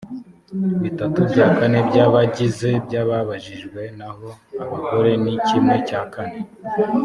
[0.83, 4.27] bitatu bya kane by’abagize byababajijwe naho
[4.63, 6.37] abagore ni kimwe cya kane